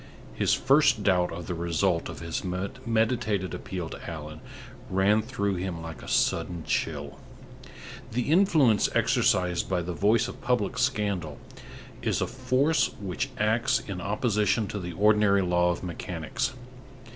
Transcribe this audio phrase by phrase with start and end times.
[0.33, 4.41] His first doubt of the result of his meditated appeal to Allan
[4.89, 7.19] ran through him like a sudden chill.
[8.11, 11.37] The influence exercised by the voice of public scandal
[12.01, 16.53] is a force which acts in opposition to the ordinary law of mechanics.